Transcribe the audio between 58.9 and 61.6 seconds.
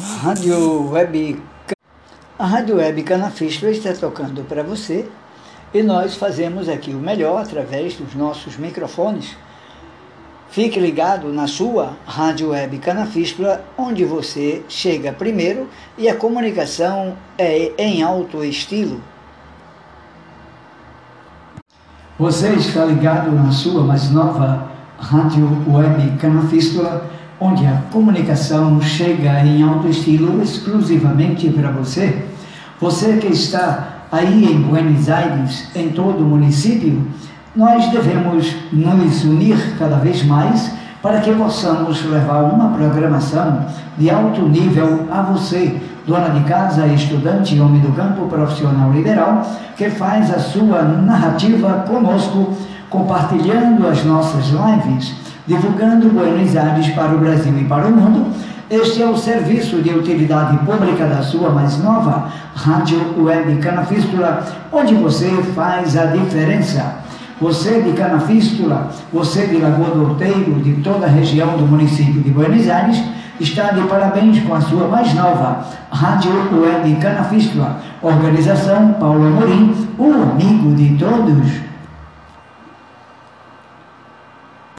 é o serviço de utilidade pública da sua